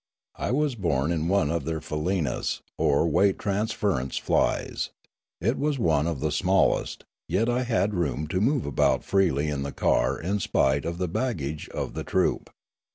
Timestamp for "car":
9.71-10.19